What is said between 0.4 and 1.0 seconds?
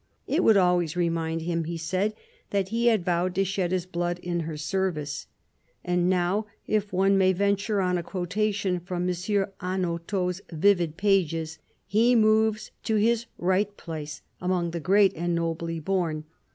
would always